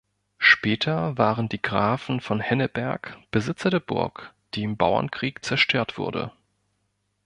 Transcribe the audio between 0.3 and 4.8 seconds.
Später waren die Grafen von Henneberg Besitzer der Burg, die im